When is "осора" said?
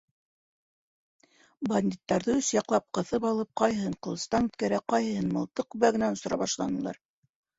6.19-6.41